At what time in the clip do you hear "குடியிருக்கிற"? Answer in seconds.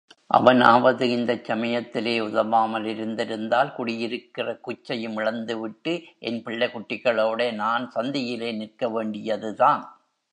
3.73-4.55